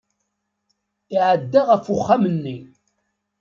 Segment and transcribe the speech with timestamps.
[1.13, 2.57] Iɛedda ɣef uxxam-nni.